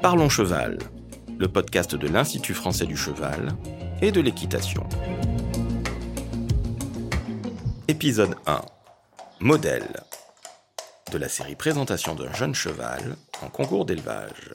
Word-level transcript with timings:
Parlons 0.00 0.28
Cheval, 0.28 0.78
le 1.40 1.48
podcast 1.48 1.96
de 1.96 2.06
l'Institut 2.06 2.54
français 2.54 2.86
du 2.86 2.96
cheval 2.96 3.48
et 4.00 4.12
de 4.12 4.20
l'équitation. 4.20 4.84
Épisode 7.88 8.36
1. 8.46 8.60
Modèle 9.40 9.88
de 11.12 11.18
la 11.18 11.28
série 11.28 11.56
Présentation 11.56 12.14
d'un 12.14 12.32
jeune 12.32 12.54
cheval 12.54 13.16
en 13.42 13.48
concours 13.48 13.86
d'élevage. 13.86 14.54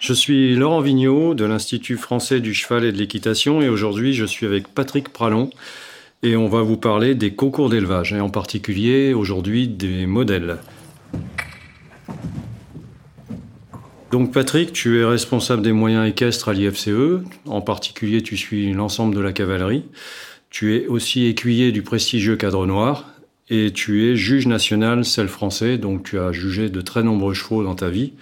Je 0.00 0.12
suis 0.12 0.56
Laurent 0.56 0.80
Vigneault 0.80 1.34
de 1.34 1.44
l'Institut 1.44 1.96
français 1.96 2.40
du 2.40 2.54
cheval 2.54 2.84
et 2.84 2.92
de 2.92 2.98
l'équitation 2.98 3.62
et 3.62 3.68
aujourd'hui 3.68 4.14
je 4.14 4.24
suis 4.24 4.46
avec 4.46 4.66
Patrick 4.66 5.10
Pralon 5.10 5.50
et 6.24 6.34
on 6.34 6.48
va 6.48 6.62
vous 6.62 6.76
parler 6.76 7.14
des 7.14 7.34
concours 7.34 7.70
d'élevage 7.70 8.12
et 8.12 8.20
en 8.20 8.30
particulier 8.30 9.14
aujourd'hui 9.14 9.68
des 9.68 10.06
modèles. 10.06 10.58
Donc 14.12 14.32
Patrick, 14.32 14.72
tu 14.72 15.00
es 15.00 15.04
responsable 15.04 15.62
des 15.62 15.72
moyens 15.72 16.08
équestres 16.08 16.48
à 16.48 16.52
l'IFCE, 16.52 17.22
en 17.46 17.60
particulier 17.60 18.22
tu 18.22 18.36
suis 18.36 18.72
l'ensemble 18.72 19.14
de 19.16 19.20
la 19.20 19.32
cavalerie. 19.32 19.84
Tu 20.48 20.76
es 20.76 20.86
aussi 20.86 21.26
écuyer 21.26 21.72
du 21.72 21.82
prestigieux 21.82 22.36
cadre 22.36 22.66
noir 22.66 23.10
et 23.50 23.72
tu 23.72 24.08
es 24.08 24.16
juge 24.16 24.46
national 24.46 25.04
celle 25.04 25.28
français, 25.28 25.76
donc 25.76 26.04
tu 26.04 26.20
as 26.20 26.30
jugé 26.30 26.70
de 26.70 26.80
très 26.80 27.02
nombreux 27.02 27.34
chevaux 27.34 27.64
dans 27.64 27.74
ta 27.74 27.90
vie. 27.90 28.12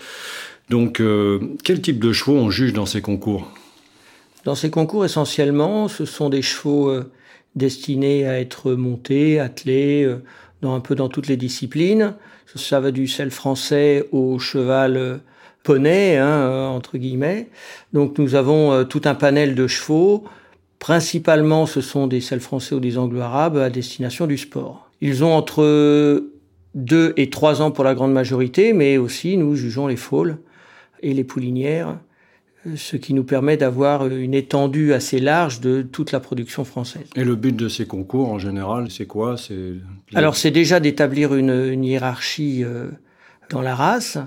Donc 0.70 1.00
euh, 1.00 1.38
quel 1.64 1.82
type 1.82 2.00
de 2.00 2.12
chevaux 2.12 2.36
on 2.36 2.50
juge 2.50 2.72
dans 2.72 2.86
ces 2.86 3.02
concours? 3.02 3.50
Dans 4.44 4.54
ces 4.54 4.70
concours 4.70 5.04
essentiellement, 5.04 5.88
ce 5.88 6.06
sont 6.06 6.30
des 6.30 6.42
chevaux 6.42 6.88
euh, 6.88 7.10
destinés 7.56 8.26
à 8.26 8.40
être 8.40 8.72
montés, 8.72 9.38
attelés, 9.38 10.04
euh, 10.04 10.22
dans, 10.62 10.74
un 10.74 10.80
peu 10.80 10.94
dans 10.94 11.10
toutes 11.10 11.28
les 11.28 11.36
disciplines. 11.36 12.14
Ça 12.54 12.80
va 12.80 12.90
du 12.90 13.06
sel 13.06 13.30
français 13.30 14.08
au 14.12 14.38
cheval 14.38 15.20
poney, 15.64 16.16
hein, 16.16 16.68
entre 16.68 16.96
guillemets. 16.96 17.48
Donc 17.92 18.18
nous 18.18 18.36
avons 18.36 18.84
tout 18.84 19.02
un 19.04 19.16
panel 19.16 19.56
de 19.56 19.66
chevaux. 19.66 20.24
Principalement, 20.78 21.66
ce 21.66 21.80
sont 21.80 22.06
des 22.06 22.20
sels 22.20 22.40
français 22.40 22.74
ou 22.74 22.80
des 22.80 22.98
anglo-arabes 22.98 23.56
à 23.56 23.70
destination 23.70 24.26
du 24.26 24.38
sport. 24.38 24.90
Ils 25.00 25.24
ont 25.24 25.32
entre 25.32 26.22
2 26.74 27.14
et 27.16 27.30
3 27.30 27.62
ans 27.62 27.70
pour 27.70 27.84
la 27.84 27.94
grande 27.94 28.12
majorité, 28.12 28.72
mais 28.72 28.96
aussi 28.96 29.36
nous 29.36 29.54
jugeons 29.54 29.86
les 29.86 29.96
fôles 29.96 30.38
et 31.02 31.14
les 31.14 31.24
poulinières, 31.24 31.98
ce 32.76 32.96
qui 32.96 33.14
nous 33.14 33.24
permet 33.24 33.56
d'avoir 33.56 34.06
une 34.06 34.34
étendue 34.34 34.92
assez 34.92 35.20
large 35.20 35.60
de 35.60 35.82
toute 35.82 36.12
la 36.12 36.20
production 36.20 36.64
française. 36.64 37.04
Et 37.14 37.24
le 37.24 37.36
but 37.36 37.54
de 37.54 37.68
ces 37.68 37.86
concours 37.86 38.30
en 38.30 38.38
général, 38.38 38.90
c'est 38.90 39.06
quoi? 39.06 39.36
Alors 40.14 40.36
c'est 40.36 40.50
déjà 40.50 40.80
d'établir 40.80 41.34
une, 41.34 41.84
hiérarchie 41.84 42.64
euh, 42.64 42.88
dans 43.50 43.62
la 43.62 43.74
race. 43.74 44.18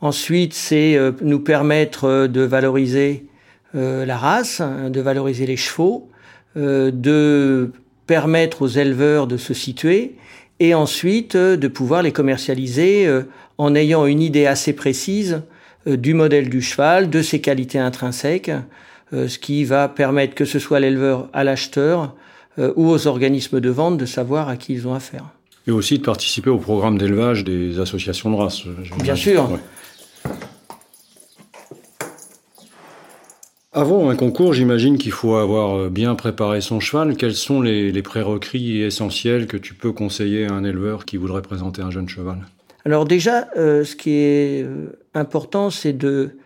Ensuite, 0.00 0.54
c'est 0.54 0.96
euh, 0.96 1.12
nous 1.22 1.40
permettre 1.40 2.04
euh, 2.04 2.28
de 2.28 2.42
valoriser 2.42 3.26
la 3.74 4.16
race, 4.16 4.62
de 4.62 5.00
valoriser 5.02 5.44
les 5.44 5.58
chevaux, 5.58 6.08
de 6.54 7.72
permettre 8.06 8.62
aux 8.62 8.68
éleveurs 8.68 9.26
de 9.26 9.36
se 9.36 9.52
situer 9.52 10.14
et 10.60 10.72
ensuite 10.72 11.36
de 11.36 11.68
pouvoir 11.68 12.02
les 12.02 12.10
commercialiser 12.10 13.06
en 13.58 13.74
ayant 13.74 14.06
une 14.06 14.22
idée 14.22 14.46
assez 14.46 14.72
précise 14.72 15.42
euh, 15.86 15.96
du 15.96 16.14
modèle 16.14 16.48
du 16.48 16.62
cheval, 16.62 17.10
de 17.10 17.22
ses 17.22 17.40
qualités 17.40 17.78
intrinsèques, 17.78 18.50
euh, 19.12 19.28
ce 19.28 19.38
qui 19.38 19.64
va 19.64 19.88
permettre 19.88 20.34
que 20.34 20.44
ce 20.44 20.58
soit 20.58 20.80
l'éleveur 20.80 21.28
à 21.32 21.44
l'acheteur 21.44 22.14
euh, 22.58 22.72
ou 22.76 22.88
aux 22.88 23.06
organismes 23.06 23.60
de 23.60 23.70
vente 23.70 23.96
de 23.96 24.06
savoir 24.06 24.48
à 24.48 24.56
qui 24.56 24.74
ils 24.74 24.88
ont 24.88 24.94
affaire. 24.94 25.24
Et 25.66 25.70
aussi 25.70 25.98
de 25.98 26.04
participer 26.04 26.50
au 26.50 26.58
programme 26.58 26.98
d'élevage 26.98 27.44
des 27.44 27.80
associations 27.80 28.30
de 28.30 28.36
race. 28.36 28.62
Bien 29.02 29.16
sûr. 29.16 29.58
Avant 33.76 34.08
un 34.08 34.16
concours, 34.16 34.54
j'imagine 34.54 34.96
qu'il 34.96 35.12
faut 35.12 35.36
avoir 35.36 35.90
bien 35.90 36.14
préparé 36.14 36.62
son 36.62 36.80
cheval. 36.80 37.14
Quels 37.14 37.34
sont 37.34 37.60
les, 37.60 37.92
les 37.92 38.00
prérequis 38.00 38.80
essentiels 38.80 39.46
que 39.46 39.58
tu 39.58 39.74
peux 39.74 39.92
conseiller 39.92 40.46
à 40.46 40.54
un 40.54 40.64
éleveur 40.64 41.04
qui 41.04 41.18
voudrait 41.18 41.42
présenter 41.42 41.82
un 41.82 41.90
jeune 41.90 42.08
cheval? 42.08 42.38
Alors 42.86 43.04
déjà, 43.04 43.48
euh, 43.58 43.84
ce 43.84 43.94
qui 43.94 44.12
est 44.12 44.64
euh, 44.64 44.98
important, 45.12 45.68
c'est 45.68 45.92
de 45.92 46.38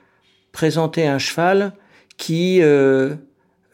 présenter 0.51 1.07
un 1.07 1.19
cheval 1.19 1.73
qui, 2.17 2.63
euh, 2.63 3.15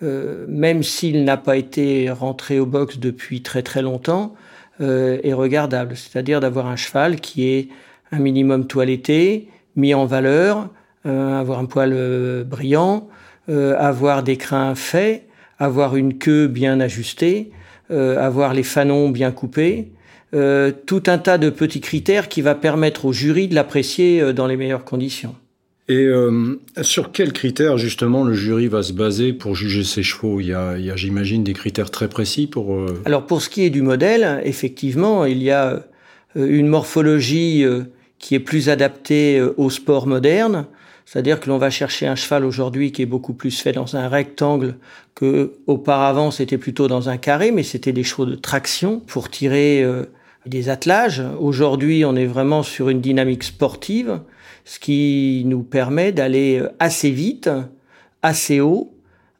même 0.02 0.82
s'il 0.82 1.24
n'a 1.24 1.38
pas 1.38 1.56
été 1.56 2.10
rentré 2.10 2.60
au 2.60 2.66
box 2.66 2.98
depuis 2.98 3.40
très 3.40 3.62
très 3.62 3.80
longtemps, 3.80 4.34
est 4.80 5.32
regardable. 5.32 5.96
C'est-à-dire 5.96 6.40
d'avoir 6.40 6.66
un 6.66 6.76
cheval 6.76 7.20
qui 7.20 7.48
est 7.48 7.68
un 8.12 8.18
minimum 8.18 8.66
toiletté, 8.66 9.48
mis 9.76 9.94
en 9.94 10.04
valeur, 10.04 10.68
avoir 11.04 11.58
un 11.58 11.64
poil 11.64 12.44
brillant, 12.44 13.08
avoir 13.48 14.22
des 14.22 14.36
crins 14.36 14.74
faits, 14.74 15.26
avoir 15.58 15.96
une 15.96 16.18
queue 16.18 16.46
bien 16.46 16.80
ajustée, 16.80 17.50
avoir 17.90 18.54
les 18.54 18.62
fanons 18.62 19.08
bien 19.10 19.30
coupés, 19.30 19.90
euh, 20.34 20.72
tout 20.86 21.04
un 21.06 21.18
tas 21.18 21.38
de 21.38 21.50
petits 21.50 21.80
critères 21.80 22.28
qui 22.28 22.42
va 22.42 22.56
permettre 22.56 23.04
au 23.04 23.12
jury 23.12 23.46
de 23.46 23.54
l'apprécier 23.54 24.20
euh, 24.20 24.32
dans 24.32 24.48
les 24.48 24.56
meilleures 24.56 24.84
conditions. 24.84 25.36
Et 25.88 26.04
euh, 26.04 26.60
sur 26.82 27.12
quels 27.12 27.32
critères 27.32 27.78
justement 27.78 28.24
le 28.24 28.34
jury 28.34 28.66
va 28.66 28.82
se 28.82 28.92
baser 28.92 29.32
pour 29.32 29.54
juger 29.54 29.84
ses 29.84 30.02
chevaux? 30.02 30.40
Il 30.40 30.48
y 30.48 30.52
a, 30.52 30.70
a 30.70 30.96
j'imagine, 30.96 31.44
des 31.44 31.52
critères 31.52 31.92
très 31.92 32.08
précis 32.08 32.48
pour. 32.48 32.76
Alors 33.04 33.24
pour 33.24 33.40
ce 33.40 33.48
qui 33.48 33.62
est 33.62 33.70
du 33.70 33.82
modèle, 33.82 34.42
effectivement, 34.44 35.24
il 35.24 35.40
y 35.44 35.52
a 35.52 35.86
une 36.34 36.66
morphologie 36.66 37.64
qui 38.18 38.34
est 38.34 38.40
plus 38.40 38.68
adaptée 38.68 39.40
au 39.56 39.70
sport 39.70 40.08
moderne. 40.08 40.66
C'est-à-dire 41.06 41.40
que 41.40 41.48
l'on 41.48 41.56
va 41.56 41.70
chercher 41.70 42.06
un 42.06 42.16
cheval 42.16 42.44
aujourd'hui 42.44 42.92
qui 42.92 43.00
est 43.00 43.06
beaucoup 43.06 43.32
plus 43.32 43.58
fait 43.58 43.72
dans 43.72 43.96
un 43.96 44.08
rectangle 44.08 44.76
que 45.14 45.54
auparavant 45.66 46.30
c'était 46.30 46.58
plutôt 46.58 46.88
dans 46.88 47.08
un 47.08 47.16
carré, 47.16 47.52
mais 47.52 47.62
c'était 47.62 47.92
des 47.92 48.02
chevaux 48.02 48.26
de 48.26 48.34
traction 48.34 49.00
pour 49.00 49.30
tirer 49.30 49.86
des 50.46 50.68
attelages. 50.68 51.22
Aujourd'hui, 51.38 52.04
on 52.04 52.16
est 52.16 52.26
vraiment 52.26 52.62
sur 52.62 52.88
une 52.88 53.00
dynamique 53.00 53.44
sportive, 53.44 54.20
ce 54.64 54.78
qui 54.78 55.42
nous 55.46 55.62
permet 55.62 56.12
d'aller 56.12 56.62
assez 56.78 57.10
vite, 57.10 57.50
assez 58.22 58.60
haut, 58.60 58.92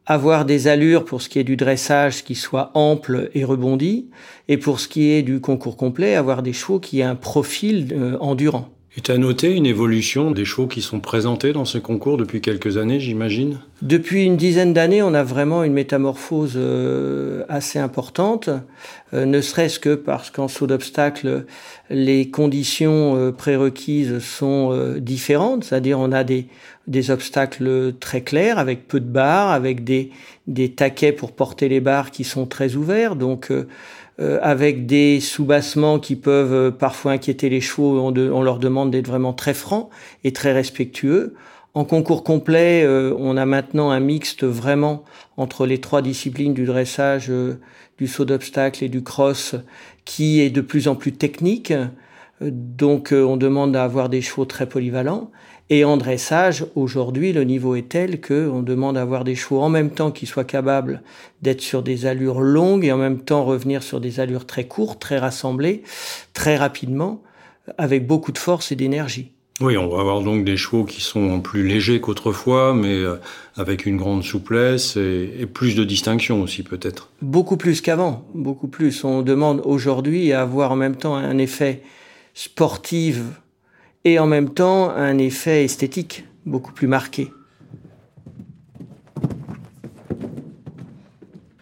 avoir 0.05 0.45
des 0.45 0.69
allures 0.69 1.05
pour 1.05 1.23
ce 1.23 1.29
qui 1.29 1.39
est 1.39 1.45
du 1.45 1.57
dressage 1.57 2.23
qui 2.23 2.35
soit 2.35 2.71
ample 2.75 3.31
et 3.35 3.45
rebondi, 3.45 4.09
et 4.49 4.57
pour 4.57 4.79
ce 4.79 4.89
qui 4.89 5.11
est 5.11 5.23
du 5.23 5.41
concours 5.41 5.77
complet, 5.77 6.15
avoir 6.15 6.43
des 6.43 6.53
chevaux 6.53 6.79
qui 6.79 7.01
aient 7.01 7.05
un 7.05 7.17
profil 7.17 7.89
euh, 7.93 8.17
endurant. 8.21 8.69
Tu 9.03 9.13
as 9.13 9.19
noté 9.19 9.55
une 9.55 9.67
évolution 9.67 10.31
des 10.31 10.47
chevaux 10.47 10.67
qui 10.67 10.81
sont 10.81 11.01
présentés 11.01 11.53
dans 11.53 11.67
ce 11.67 11.77
concours 11.77 12.17
depuis 12.17 12.41
quelques 12.41 12.79
années, 12.79 12.99
j'imagine? 12.99 13.59
Depuis 13.83 14.25
une 14.25 14.39
dizaine 14.39 14.73
d'années, 14.73 15.03
on 15.03 15.13
a 15.13 15.23
vraiment 15.23 15.65
une 15.65 15.75
métamorphose 15.75 16.55
euh, 16.57 17.45
assez 17.51 17.79
importante, 17.79 18.49
euh, 19.13 19.27
ne 19.27 19.43
serait-ce 19.43 19.79
que 19.79 19.95
parce 19.95 20.31
qu'en 20.31 20.49
saut 20.49 20.67
d'obstacle, 20.67 21.45
les 21.91 22.31
conditions 22.31 23.17
euh, 23.17 23.33
prérequises 23.33 24.19
sont 24.19 24.97
différentes, 24.99 25.65
c'est-à-dire 25.65 26.01
on 26.01 26.11
a 26.11 26.25
des, 26.25 26.47
des 26.87 27.11
obstacles 27.11 27.93
très 28.01 28.23
clairs, 28.23 28.59
avec 28.59 28.89
peu 28.89 28.99
de 28.99 29.09
barres, 29.09 29.51
avec 29.51 29.85
des, 29.85 30.11
des 30.47 30.71
taquets 30.71 31.13
pour 31.13 31.33
porter 31.33 31.69
les 31.69 31.81
barres 31.81 32.11
qui 32.11 32.25
sont 32.25 32.47
très 32.47 32.77
ouverts, 32.77 33.15
donc 33.15 33.53
euh, 34.19 34.39
avec 34.41 34.87
des 34.87 35.21
soubassements 35.21 35.99
qui 35.99 36.17
peuvent 36.17 36.55
euh, 36.55 36.71
parfois 36.71 37.13
inquiéter 37.13 37.51
les 37.51 37.61
chevaux. 37.61 38.01
On, 38.01 38.17
on 38.17 38.43
leur 38.43 38.59
demande 38.59 38.91
d'être 38.91 39.07
vraiment 39.07 39.35
très 39.35 39.53
francs 39.53 39.91
et 40.25 40.33
très 40.33 40.53
respectueux. 40.53 41.35
En 41.75 41.85
concours 41.85 42.25
complet, 42.25 42.83
euh, 42.83 43.15
on 43.19 43.37
a 43.37 43.45
maintenant 43.45 43.91
un 43.91 44.01
mixte 44.01 44.45
vraiment 44.45 45.05
entre 45.37 45.67
les 45.67 45.83
trois 45.83 46.01
disciplines 46.01 46.55
du 46.55 46.65
dressage, 46.65 47.31
du 47.99 48.07
saut 48.07 48.25
d'obstacle 48.25 48.83
et 48.85 48.89
du 48.89 49.03
cross, 49.03 49.55
qui 50.07 50.41
est 50.41 50.49
de 50.49 50.63
plus 50.63 50.89
en 50.89 50.95
plus 50.95 51.13
technique. 51.13 51.75
Donc 52.41 53.13
on 53.13 53.37
demande 53.37 53.77
à 53.77 53.85
avoir 53.85 54.09
des 54.09 54.23
chevaux 54.23 54.47
très 54.47 54.67
polyvalents. 54.67 55.31
Et 55.69 55.85
en 55.85 55.97
dressage, 55.97 56.65
aujourd'hui, 56.77 57.33
le 57.33 57.43
niveau 57.43 57.75
est 57.75 57.89
tel 57.89 58.21
qu'on 58.21 58.63
demande 58.63 58.97
à 58.97 59.03
avoir 59.03 59.25
des 59.25 59.35
chevaux 59.35 59.61
en 59.61 59.69
même 59.69 59.91
temps 59.91 60.13
qui 60.13 60.27
soient 60.27 60.45
capables 60.45 61.03
d'être 61.43 61.61
sur 61.61 61.83
des 61.83 62.07
allures 62.07 62.41
longues 62.41 62.85
et 62.85 62.93
en 62.93 62.99
même 62.99 63.19
temps 63.19 63.45
revenir 63.45 63.83
sur 63.83 64.01
des 64.01 64.21
allures 64.21 64.47
très 64.47 64.65
courtes, 64.65 65.01
très 65.01 65.19
rassemblées, 65.19 65.83
très 66.35 66.57
rapidement, 66.57 67.21
avec 67.79 68.07
beaucoup 68.07 68.31
de 68.31 68.39
force 68.39 68.71
et 68.71 68.77
d'énergie. 68.77 69.33
Oui, 69.61 69.77
on 69.77 69.89
va 69.89 70.01
avoir 70.01 70.21
donc 70.21 70.45
des 70.45 70.57
chevaux 70.57 70.85
qui 70.85 71.01
sont 71.01 71.41
plus 71.41 71.67
légers 71.67 72.01
qu'autrefois, 72.01 72.75
mais 72.75 72.95
euh, 72.95 73.17
avec 73.57 73.87
une 73.87 73.97
grande 73.97 74.23
souplesse 74.23 74.97
et, 74.97 75.47
plus 75.53 75.75
de 75.75 75.83
distinction 75.83 76.43
aussi 76.43 76.63
peut-être. 76.63 77.11
Beaucoup 77.23 77.57
plus 77.57 77.81
qu'avant, 77.81 78.25
beaucoup 78.35 78.69
plus. 78.69 79.03
On 79.03 79.23
demande 79.23 79.63
aujourd'hui 79.65 80.33
à 80.33 80.43
avoir 80.43 80.73
en 80.73 80.77
même 80.77 80.95
temps 80.95 81.17
un 81.17 81.39
effet 81.39 81.83
sportif 82.35 83.23
et 84.07 84.21
en 84.21 84.27
même 84.27 84.51
temps 84.51 84.89
un 84.89 85.19
effet 85.19 85.65
esthétique 85.65 86.25
beaucoup 86.47 86.73
plus 86.73 86.87
marqué. 86.87 87.33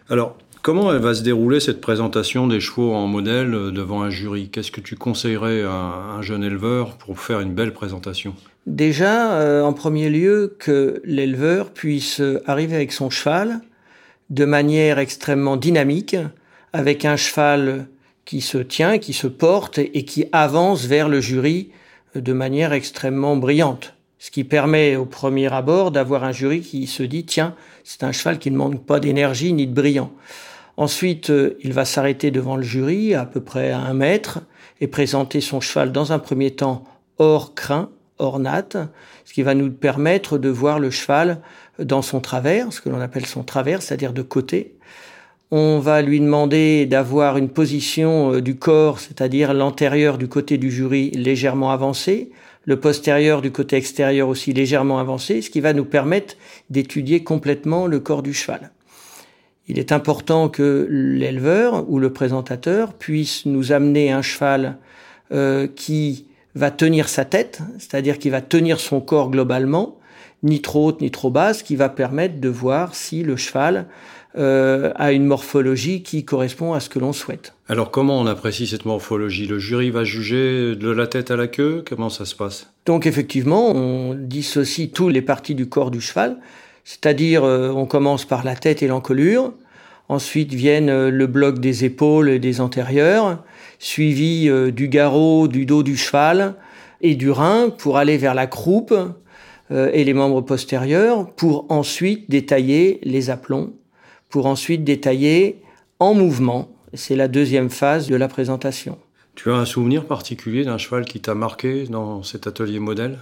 Alors, 0.09 0.37
Comment 0.61 0.91
elle 0.91 0.99
va 0.99 1.13
se 1.13 1.21
dérouler 1.21 1.59
cette 1.59 1.79
présentation 1.79 2.47
des 2.47 2.59
chevaux 2.59 2.95
en 2.95 3.05
modèle 3.05 3.51
devant 3.51 4.01
un 4.01 4.09
jury? 4.09 4.49
Qu'est-ce 4.49 4.71
que 4.71 4.81
tu 4.81 4.95
conseillerais 4.95 5.61
à 5.61 5.69
un 5.69 6.23
jeune 6.23 6.43
éleveur 6.43 6.97
pour 6.97 7.19
faire 7.19 7.39
une 7.39 7.53
belle 7.53 7.71
présentation? 7.71 8.33
Déjà, 8.65 9.63
en 9.63 9.73
premier 9.73 10.09
lieu, 10.09 10.55
que 10.57 11.03
l'éleveur 11.05 11.69
puisse 11.69 12.19
arriver 12.47 12.73
avec 12.77 12.93
son 12.93 13.11
cheval 13.11 13.61
de 14.31 14.43
manière 14.43 14.97
extrêmement 14.97 15.55
dynamique, 15.55 16.17
avec 16.73 17.05
un 17.05 17.15
cheval 17.15 17.85
qui 18.25 18.41
se 18.41 18.57
tient, 18.57 18.97
qui 18.97 19.13
se 19.13 19.27
porte 19.27 19.77
et 19.77 20.03
qui 20.03 20.25
avance 20.31 20.87
vers 20.87 21.09
le 21.09 21.21
jury 21.21 21.69
de 22.17 22.33
manière 22.33 22.73
extrêmement 22.73 23.35
brillante. 23.37 23.93
Ce 24.19 24.31
qui 24.31 24.43
permet 24.43 24.95
au 24.95 25.05
premier 25.05 25.51
abord 25.53 25.91
d'avoir 25.91 26.23
un 26.23 26.31
jury 26.31 26.61
qui 26.61 26.87
se 26.87 27.03
dit 27.03 27.25
tiens, 27.25 27.55
c'est 27.83 28.03
un 28.03 28.11
cheval 28.11 28.39
qui 28.39 28.49
ne 28.49 28.57
manque 28.57 28.85
pas 28.85 28.99
d'énergie 28.99 29.53
ni 29.53 29.67
de 29.67 29.73
brillant. 29.73 30.11
Ensuite, 30.77 31.29
euh, 31.29 31.57
il 31.61 31.73
va 31.73 31.85
s'arrêter 31.85 32.31
devant 32.31 32.55
le 32.55 32.63
jury 32.63 33.13
à 33.13 33.25
peu 33.25 33.41
près 33.41 33.71
à 33.71 33.79
un 33.79 33.93
mètre 33.93 34.39
et 34.81 34.87
présenter 34.87 35.41
son 35.41 35.61
cheval 35.61 35.91
dans 35.91 36.11
un 36.11 36.19
premier 36.19 36.51
temps 36.51 36.83
hors 37.17 37.55
crin, 37.55 37.89
hors 38.17 38.39
natte, 38.39 38.77
ce 39.25 39.33
qui 39.33 39.41
va 39.41 39.53
nous 39.53 39.71
permettre 39.71 40.37
de 40.37 40.49
voir 40.49 40.79
le 40.79 40.89
cheval 40.89 41.39
dans 41.79 42.01
son 42.01 42.19
travers, 42.19 42.71
ce 42.73 42.81
que 42.81 42.89
l'on 42.89 42.99
appelle 42.99 43.25
son 43.25 43.43
travers, 43.43 43.81
c'est-à-dire 43.81 44.13
de 44.13 44.21
côté. 44.21 44.75
On 45.51 45.77
va 45.77 46.01
lui 46.01 46.19
demander 46.19 46.87
d'avoir 46.87 47.37
une 47.37 47.49
position 47.49 48.33
euh, 48.33 48.41
du 48.41 48.55
corps, 48.55 48.99
c'est-à-dire 48.99 49.53
l'antérieur 49.53 50.17
du 50.17 50.27
côté 50.27 50.57
du 50.57 50.71
jury 50.71 51.11
légèrement 51.11 51.69
avancé, 51.69 52.31
le 52.63 52.79
postérieur 52.79 53.43
du 53.43 53.51
côté 53.51 53.75
extérieur 53.75 54.27
aussi 54.27 54.53
légèrement 54.53 54.97
avancé, 54.97 55.43
ce 55.43 55.51
qui 55.51 55.61
va 55.61 55.73
nous 55.73 55.85
permettre 55.85 56.35
d'étudier 56.71 57.23
complètement 57.23 57.85
le 57.85 57.99
corps 57.99 58.23
du 58.23 58.33
cheval. 58.33 58.71
Il 59.67 59.77
est 59.77 59.91
important 59.91 60.49
que 60.49 60.87
l'éleveur 60.89 61.87
ou 61.89 61.99
le 61.99 62.11
présentateur 62.11 62.93
puisse 62.93 63.45
nous 63.45 63.71
amener 63.71 64.11
un 64.11 64.23
cheval 64.23 64.77
euh, 65.31 65.67
qui 65.67 66.25
va 66.55 66.71
tenir 66.71 67.07
sa 67.07 67.23
tête, 67.23 67.61
c'est-à-dire 67.77 68.17
qui 68.17 68.31
va 68.31 68.41
tenir 68.41 68.79
son 68.79 68.99
corps 68.99 69.29
globalement, 69.29 69.99
ni 70.41 70.61
trop 70.61 70.87
haute 70.87 71.01
ni 71.01 71.11
trop 71.11 71.29
basse, 71.29 71.61
qui 71.61 71.75
va 71.75 71.89
permettre 71.89 72.39
de 72.39 72.49
voir 72.49 72.95
si 72.95 73.21
le 73.21 73.35
cheval 73.35 73.85
euh, 74.37 74.91
a 74.95 75.13
une 75.13 75.25
morphologie 75.25 76.03
qui 76.03 76.25
correspond 76.25 76.73
à 76.73 76.81
ce 76.81 76.89
que 76.89 76.99
l'on 76.99 77.13
souhaite. 77.13 77.53
Alors 77.69 77.89
comment 77.89 78.19
on 78.19 78.25
apprécie 78.25 78.67
cette 78.67 78.83
morphologie? 78.83 79.47
Le 79.47 79.59
jury 79.59 79.91
va 79.91 80.03
juger 80.03 80.75
de 80.75 80.89
la 80.89 81.07
tête 81.07 81.31
à 81.31 81.37
la 81.37 81.47
queue? 81.47 81.83
Comment 81.87 82.09
ça 82.09 82.25
se 82.25 82.35
passe? 82.35 82.69
Donc 82.85 83.05
effectivement, 83.05 83.71
on 83.71 84.13
dissocie 84.13 84.89
toutes 84.89 85.13
les 85.13 85.21
parties 85.21 85.55
du 85.55 85.69
corps 85.69 85.89
du 85.89 86.01
cheval, 86.01 86.37
c'est-à-dire 86.83 87.45
euh, 87.45 87.69
on 87.69 87.85
commence 87.85 88.25
par 88.25 88.43
la 88.43 88.55
tête 88.55 88.83
et 88.83 88.87
l'encolure, 88.87 89.53
ensuite 90.09 90.53
viennent 90.53 90.89
euh, 90.89 91.09
le 91.09 91.27
bloc 91.27 91.59
des 91.59 91.85
épaules 91.85 92.29
et 92.29 92.39
des 92.39 92.59
antérieurs, 92.59 93.41
suivi 93.79 94.49
du 94.73 94.89
garrot, 94.89 95.47
du 95.47 95.65
dos 95.65 95.83
du 95.83 95.95
cheval 95.95 96.55
et 97.01 97.15
du 97.15 97.31
rein 97.31 97.69
pour 97.69 97.97
aller 97.97 98.17
vers 98.17 98.33
la 98.33 98.47
croupe 98.47 98.93
et 99.69 100.03
les 100.03 100.13
membres 100.13 100.41
postérieurs 100.41 101.29
pour 101.35 101.65
ensuite 101.69 102.29
détailler 102.29 102.99
les 103.03 103.29
aplombs 103.29 103.73
pour 104.35 104.47
ensuite 104.47 104.83
détailler 104.83 105.61
en 105.99 106.13
mouvement. 106.13 106.67
C'est 106.93 107.15
la 107.15 107.29
deuxième 107.29 107.69
phase 107.69 108.09
de 108.09 108.17
la 108.17 108.27
présentation. 108.27 108.97
Tu 109.33 109.49
as 109.49 109.55
un 109.55 109.63
souvenir 109.63 110.03
particulier 110.03 110.65
d'un 110.65 110.77
cheval 110.77 111.05
qui 111.05 111.21
t'a 111.21 111.35
marqué 111.35 111.85
dans 111.85 112.21
cet 112.21 112.45
atelier 112.45 112.79
modèle? 112.79 113.17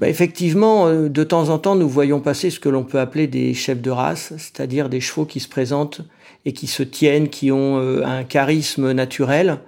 Bah 0.00 0.08
effectivement, 0.08 0.88
euh, 0.88 1.08
de 1.08 1.22
temps 1.22 1.50
en 1.50 1.58
temps, 1.58 1.76
nous 1.76 1.88
voyons 1.88 2.18
passer 2.18 2.50
ce 2.50 2.58
que 2.58 2.68
l'on 2.68 2.82
peut 2.82 2.98
appeler 2.98 3.28
des 3.28 3.54
chefs 3.54 3.80
de 3.80 3.92
race, 3.92 4.32
c'est-à-dire 4.38 4.88
des 4.88 5.00
chevaux 5.00 5.24
qui 5.24 5.38
se 5.38 5.48
présentent 5.48 6.00
et 6.44 6.52
qui 6.52 6.66
se 6.66 6.82
tiennent, 6.82 7.28
qui 7.28 7.52
ont 7.52 7.78
euh, 7.78 8.02
un 8.04 8.24
charisme 8.24 8.90
naturel. 8.90 9.58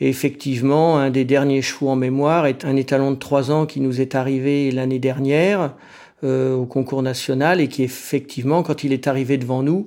Et 0.00 0.08
effectivement, 0.08 0.98
un 0.98 1.10
des 1.10 1.24
derniers 1.24 1.62
chevaux 1.62 1.90
en 1.90 1.94
mémoire 1.94 2.46
est 2.46 2.64
un 2.64 2.74
étalon 2.74 3.12
de 3.12 3.16
trois 3.16 3.52
ans 3.52 3.64
qui 3.64 3.78
nous 3.78 4.00
est 4.00 4.16
arrivé 4.16 4.72
l'année 4.72 4.98
dernière 4.98 5.76
euh, 6.24 6.52
au 6.56 6.66
concours 6.66 7.04
national 7.04 7.60
et 7.60 7.68
qui 7.68 7.84
effectivement, 7.84 8.64
quand 8.64 8.82
il 8.82 8.92
est 8.92 9.06
arrivé 9.06 9.38
devant 9.38 9.62
nous, 9.62 9.86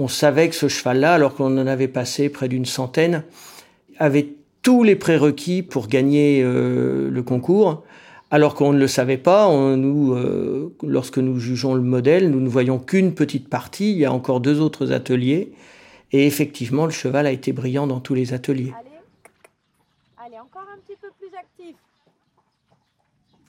on 0.00 0.08
savait 0.08 0.48
que 0.48 0.54
ce 0.54 0.66
cheval-là, 0.66 1.12
alors 1.12 1.34
qu'on 1.34 1.58
en 1.58 1.66
avait 1.66 1.86
passé 1.86 2.30
près 2.30 2.48
d'une 2.48 2.64
centaine, 2.64 3.22
avait 3.98 4.28
tous 4.62 4.82
les 4.82 4.96
prérequis 4.96 5.62
pour 5.62 5.88
gagner 5.88 6.40
euh, 6.42 7.10
le 7.10 7.22
concours, 7.22 7.84
alors 8.30 8.54
qu'on 8.54 8.72
ne 8.72 8.78
le 8.78 8.86
savait 8.86 9.18
pas. 9.18 9.54
nous, 9.76 10.14
euh, 10.14 10.74
lorsque 10.82 11.18
nous 11.18 11.38
jugeons 11.38 11.74
le 11.74 11.82
modèle, 11.82 12.30
nous 12.30 12.40
ne 12.40 12.48
voyons 12.48 12.78
qu'une 12.78 13.14
petite 13.14 13.50
partie. 13.50 13.92
Il 13.92 13.98
y 13.98 14.06
a 14.06 14.12
encore 14.12 14.40
deux 14.40 14.60
autres 14.60 14.90
ateliers. 14.92 15.52
Et 16.12 16.26
effectivement, 16.26 16.86
le 16.86 16.92
cheval 16.92 17.26
a 17.26 17.30
été 17.30 17.52
brillant 17.52 17.86
dans 17.86 18.00
tous 18.00 18.14
les 18.14 18.32
ateliers. 18.32 18.72
Allez, 20.16 20.38
encore 20.38 20.66
un 20.72 20.78
petit 20.78 20.96
peu 20.96 21.08
plus 21.18 21.36
actif. 21.36 21.76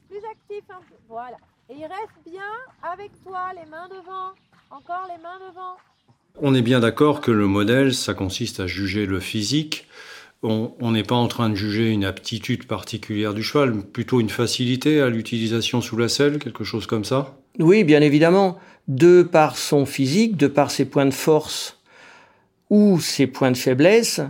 Plus 0.09 0.21
actif, 0.29 0.65
voilà. 1.07 1.37
Et 1.69 1.75
il 1.75 1.85
reste 1.85 2.19
bien 2.25 2.51
avec 2.83 3.11
toi, 3.23 3.51
les 3.53 3.69
mains 3.69 3.87
devant. 3.87 4.33
Encore 4.69 5.07
les 5.07 5.21
mains 5.23 5.39
devant. 5.49 5.77
On 6.39 6.55
est 6.55 6.61
bien 6.61 6.79
d'accord 6.79 7.21
que 7.21 7.31
le 7.31 7.47
modèle, 7.47 7.93
ça 7.93 8.13
consiste 8.13 8.59
à 8.59 8.67
juger 8.67 9.05
le 9.05 9.19
physique. 9.19 9.87
On 10.43 10.91
n'est 10.91 11.03
pas 11.03 11.15
en 11.15 11.27
train 11.27 11.49
de 11.49 11.55
juger 11.55 11.89
une 11.89 12.03
aptitude 12.03 12.65
particulière 12.65 13.35
du 13.35 13.43
cheval, 13.43 13.83
plutôt 13.83 14.19
une 14.19 14.29
facilité 14.29 14.99
à 14.99 15.09
l'utilisation 15.09 15.81
sous 15.81 15.97
la 15.97 16.09
selle, 16.09 16.39
quelque 16.39 16.63
chose 16.63 16.87
comme 16.87 17.05
ça? 17.05 17.37
Oui, 17.59 17.83
bien 17.83 18.01
évidemment. 18.01 18.57
De 18.87 19.21
par 19.21 19.55
son 19.55 19.85
physique, 19.85 20.37
de 20.37 20.47
par 20.47 20.71
ses 20.71 20.85
points 20.85 21.05
de 21.05 21.13
force 21.13 21.77
ou 22.71 22.99
ses 22.99 23.27
points 23.27 23.51
de 23.51 23.57
faiblesse, 23.57 24.21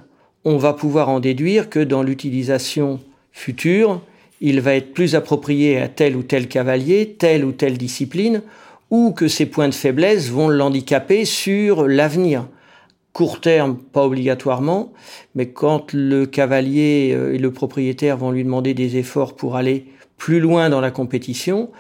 on 0.44 0.58
va 0.58 0.74
pouvoir 0.74 1.08
en 1.08 1.22
déduire 1.22 1.70
que 1.70 1.80
dans 1.80 2.04
l'utilisation 2.04 3.00
future, 3.32 4.02
il 4.42 4.60
va 4.60 4.76
être 4.76 4.94
plus 4.94 5.16
approprié 5.16 5.80
à 5.80 5.88
tel 5.88 6.18
ou 6.18 6.24
tel 6.24 6.48
cavalier, 6.48 7.16
telle 7.18 7.46
ou 7.46 7.54
telle 7.54 7.78
discipline, 7.78 8.42
ou 8.92 9.12
que 9.12 9.28
ses 9.28 9.48
points 9.48 9.70
de 9.70 9.74
faiblesse 9.74 10.30
vont 10.30 10.50
l'handicaper 10.50 11.26
sur 11.26 11.88
l'avenir. 11.88 12.48
Court 13.14 13.42
terme, 13.42 13.78
pas 13.78 14.06
obligatoirement, 14.06 14.94
mais 15.34 15.50
quand 15.50 15.92
le 15.94 16.26
cavalier 16.26 17.14
euh, 17.14 17.34
et 17.34 17.38
le 17.38 17.52
propriétaire 17.52 18.18
vont 18.18 18.32
lui 18.32 18.44
demander 18.44 18.74
des 18.74 18.98
efforts 18.98 19.36
pour 19.36 19.56
aller 19.56 19.88
plus 20.18 20.40
loin 20.40 20.70
dans 20.70 20.82
la 20.82 20.92
compétition, 20.92 21.72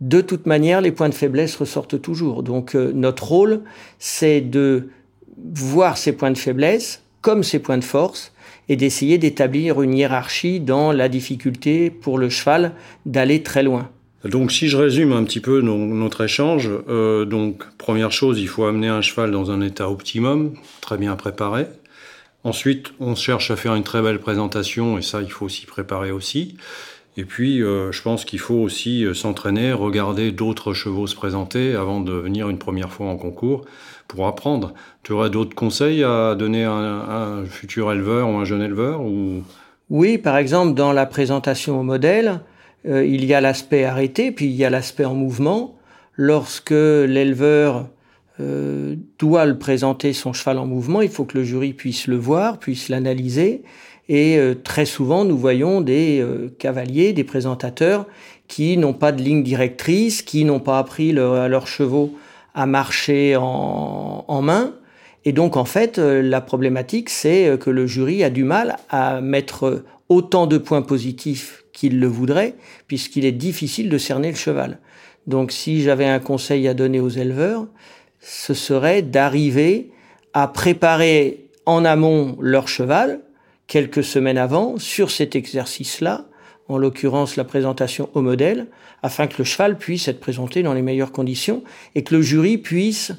de 0.00 0.20
toute 0.20 0.46
manière, 0.46 0.80
les 0.80 0.92
points 0.92 1.08
de 1.08 1.14
faiblesse 1.14 1.56
ressortent 1.56 2.00
toujours. 2.00 2.42
Donc 2.42 2.74
euh, 2.74 2.92
notre 2.94 3.26
rôle, 3.26 3.62
c'est 3.98 4.40
de 4.40 4.90
voir 5.36 5.98
ces 5.98 6.12
points 6.12 6.30
de 6.30 6.38
faiblesse 6.38 7.02
comme 7.20 7.42
ces 7.42 7.58
points 7.58 7.78
de 7.78 7.84
force 7.84 8.32
et 8.68 8.76
d'essayer 8.76 9.18
d'établir 9.18 9.82
une 9.82 9.94
hiérarchie 9.94 10.60
dans 10.60 10.92
la 10.92 11.08
difficulté 11.08 11.90
pour 11.90 12.18
le 12.18 12.28
cheval 12.28 12.72
d'aller 13.06 13.42
très 13.42 13.62
loin. 13.62 13.90
Donc 14.24 14.50
si 14.50 14.68
je 14.68 14.76
résume 14.76 15.12
un 15.12 15.22
petit 15.22 15.40
peu 15.40 15.60
notre 15.60 16.24
échange, 16.24 16.70
euh, 16.88 17.24
donc 17.24 17.64
première 17.78 18.10
chose, 18.10 18.40
il 18.40 18.48
faut 18.48 18.64
amener 18.64 18.88
un 18.88 19.00
cheval 19.00 19.30
dans 19.30 19.52
un 19.52 19.60
état 19.60 19.88
optimum, 19.88 20.54
très 20.80 20.96
bien 20.96 21.14
préparé. 21.14 21.66
Ensuite, 22.42 22.92
on 22.98 23.14
cherche 23.14 23.50
à 23.50 23.56
faire 23.56 23.74
une 23.74 23.84
très 23.84 24.02
belle 24.02 24.18
présentation 24.18 24.98
et 24.98 25.02
ça, 25.02 25.22
il 25.22 25.30
faut 25.30 25.48
s'y 25.48 25.66
préparer 25.66 26.10
aussi. 26.10 26.56
Et 27.16 27.24
puis, 27.24 27.62
euh, 27.62 27.90
je 27.92 28.02
pense 28.02 28.24
qu'il 28.24 28.38
faut 28.38 28.54
aussi 28.54 29.04
euh, 29.04 29.14
s'entraîner, 29.14 29.72
regarder 29.72 30.32
d'autres 30.32 30.72
chevaux 30.72 31.06
se 31.06 31.16
présenter 31.16 31.74
avant 31.74 32.00
de 32.00 32.12
venir 32.12 32.48
une 32.48 32.58
première 32.58 32.92
fois 32.92 33.06
en 33.06 33.16
concours 33.16 33.64
pour 34.08 34.26
apprendre. 34.26 34.72
Tu 35.02 35.12
aurais 35.12 35.30
d'autres 35.30 35.54
conseils 35.54 36.02
à 36.02 36.34
donner 36.34 36.64
à 36.64 36.72
un, 36.72 37.40
un, 37.40 37.44
futur 37.44 37.92
éleveur 37.92 38.28
ou 38.28 38.36
un 38.36 38.44
jeune 38.44 38.62
éleveur 38.62 39.00
ou... 39.00 39.42
Oui, 39.90 40.18
par 40.18 40.36
exemple, 40.36 40.74
dans 40.74 40.92
la 40.92 41.06
présentation 41.06 41.80
au 41.80 41.82
modèle, 41.82 42.40
euh, 42.86 43.04
il 43.04 43.24
y 43.24 43.34
a 43.34 43.40
l'aspect 43.40 43.84
arrêté, 43.84 44.30
puis 44.30 44.46
il 44.46 44.54
y 44.54 44.64
a 44.64 44.70
l'aspect 44.70 45.04
en 45.04 45.14
mouvement. 45.14 45.74
Lorsque 46.14 46.70
l'éleveur 46.70 47.88
euh, 48.40 48.96
doit 49.18 49.46
le 49.46 49.58
présenter 49.58 50.12
son 50.12 50.32
cheval 50.32 50.58
en 50.58 50.66
mouvement, 50.66 51.00
il 51.00 51.08
faut 51.08 51.24
que 51.24 51.38
le 51.38 51.44
jury 51.44 51.72
puisse 51.72 52.06
le 52.06 52.16
voir, 52.16 52.58
puisse 52.58 52.88
l'analyser. 52.88 53.62
Et 54.08 54.38
euh, 54.38 54.54
très 54.54 54.86
souvent, 54.86 55.24
nous 55.24 55.36
voyons 55.36 55.80
des 55.80 56.24
cavaliers, 56.58 57.12
des 57.12 57.24
présentateurs 57.24 58.06
qui 58.46 58.76
n'ont 58.78 58.94
pas 58.94 59.12
de 59.12 59.22
ligne 59.22 59.42
directrice, 59.42 60.22
qui 60.22 60.44
n'ont 60.44 60.60
pas 60.60 60.78
appris 60.78 61.10
à 61.10 61.48
leurs 61.48 61.66
chevaux 61.66 62.14
à 62.54 62.66
marcher 62.66 63.36
en, 63.36 64.24
en 64.26 64.42
main. 64.42 64.74
Et 65.24 65.32
donc, 65.32 65.56
en 65.56 65.66
fait, 65.66 65.98
la 65.98 66.40
problématique, 66.40 67.10
c'est 67.10 67.58
que 67.60 67.68
le 67.68 67.86
jury 67.86 68.24
a 68.24 68.30
du 68.30 68.44
mal 68.44 68.76
à 68.88 69.20
mettre 69.20 69.84
autant 70.08 70.46
de 70.46 70.56
points 70.56 70.80
positifs 70.80 71.64
qu'il 71.78 72.00
le 72.00 72.08
voudrait, 72.08 72.56
puisqu'il 72.88 73.24
est 73.24 73.32
difficile 73.32 73.88
de 73.88 73.98
cerner 73.98 74.30
le 74.30 74.36
cheval. 74.36 74.80
Donc 75.28 75.52
si 75.52 75.82
j'avais 75.82 76.06
un 76.06 76.18
conseil 76.18 76.66
à 76.66 76.74
donner 76.74 76.98
aux 76.98 77.08
éleveurs, 77.08 77.68
ce 78.20 78.52
serait 78.52 79.02
d'arriver 79.02 79.92
à 80.32 80.48
préparer 80.48 81.44
en 81.66 81.84
amont 81.84 82.36
leur 82.40 82.66
cheval, 82.66 83.20
quelques 83.68 84.02
semaines 84.02 84.38
avant, 84.38 84.78
sur 84.78 85.12
cet 85.12 85.36
exercice-là, 85.36 86.24
en 86.68 86.78
l'occurrence 86.78 87.36
la 87.36 87.44
présentation 87.44 88.10
au 88.14 88.22
modèle, 88.22 88.66
afin 89.04 89.28
que 89.28 89.36
le 89.38 89.44
cheval 89.44 89.78
puisse 89.78 90.08
être 90.08 90.18
présenté 90.18 90.64
dans 90.64 90.74
les 90.74 90.82
meilleures 90.82 91.12
conditions 91.12 91.62
et 91.94 92.02
que 92.02 92.16
le 92.16 92.22
jury 92.22 92.58
puisse 92.58 93.12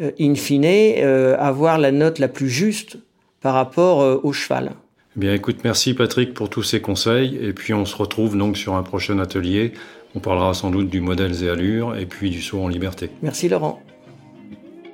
euh, 0.00 0.12
in 0.20 0.36
fine, 0.36 0.64
euh, 0.64 1.36
avoir 1.38 1.78
la 1.78 1.90
note 1.90 2.20
la 2.20 2.28
plus 2.28 2.50
juste 2.50 2.98
par 3.40 3.54
rapport 3.54 4.02
euh, 4.02 4.20
au 4.22 4.32
cheval. 4.32 4.74
Eh 5.16 5.20
bien, 5.20 5.32
écoute, 5.32 5.58
merci 5.64 5.94
Patrick 5.94 6.34
pour 6.34 6.50
tous 6.50 6.62
ces 6.62 6.80
conseils. 6.80 7.38
Et 7.40 7.54
puis, 7.54 7.72
on 7.72 7.86
se 7.86 7.96
retrouve 7.96 8.36
donc 8.36 8.58
sur 8.58 8.74
un 8.74 8.82
prochain 8.82 9.18
atelier. 9.18 9.72
On 10.14 10.20
parlera 10.20 10.52
sans 10.52 10.70
doute 10.70 10.90
du 10.90 11.00
modèle 11.00 11.42
et 11.42 11.48
allure 11.48 11.96
et 11.96 12.04
puis 12.06 12.30
du 12.30 12.42
saut 12.42 12.60
en 12.60 12.68
liberté. 12.68 13.10
Merci 13.22 13.48
Laurent. 13.48 13.80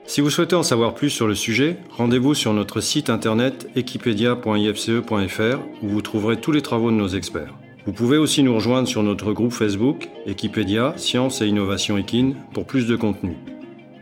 Si 0.04 0.20
vous 0.20 0.30
souhaitez 0.30 0.56
en 0.56 0.62
savoir 0.62 0.94
plus 0.94 1.10
sur 1.10 1.26
le 1.26 1.34
sujet, 1.34 1.76
rendez-vous 1.90 2.34
sur 2.34 2.52
notre 2.52 2.80
site 2.80 3.08
internet 3.10 3.68
equipedia.ifce.fr 3.76 5.58
où 5.82 5.88
vous 5.88 6.02
trouverez 6.02 6.36
tous 6.36 6.52
les 6.52 6.62
travaux 6.62 6.90
de 6.90 6.96
nos 6.96 7.08
experts. 7.08 7.54
Vous 7.86 7.92
pouvez 7.92 8.16
aussi 8.16 8.42
nous 8.42 8.54
rejoindre 8.54 8.86
sur 8.86 9.02
notre 9.02 9.32
groupe 9.32 9.52
Facebook 9.52 10.08
Equipedia 10.26 10.94
Science 10.96 11.40
et 11.40 11.46
Innovation 11.46 11.98
Equine 11.98 12.36
pour 12.52 12.64
plus 12.64 12.86
de 12.86 12.94
contenu. 12.94 13.36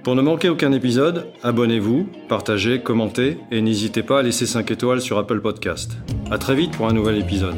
Pour 0.03 0.15
ne 0.15 0.23
manquer 0.23 0.49
aucun 0.49 0.73
épisode, 0.73 1.27
abonnez-vous, 1.43 2.09
partagez, 2.29 2.81
commentez 2.81 3.39
et 3.51 3.61
n'hésitez 3.61 4.03
pas 4.03 4.21
à 4.21 4.23
laisser 4.23 4.47
5 4.47 4.71
étoiles 4.71 5.03
sur 5.03 5.19
Apple 5.19 5.41
Podcast. 5.41 5.93
À 6.31 6.39
très 6.39 6.55
vite 6.55 6.73
pour 6.73 6.89
un 6.89 6.93
nouvel 6.95 7.19
épisode. 7.19 7.57